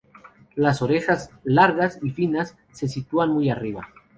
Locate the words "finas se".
2.09-2.87